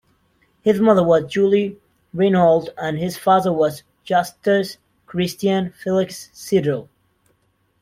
[0.63, 1.77] His mother was Julie
[2.11, 6.89] Reinhold and his father was Justus Christian Felix Seidel.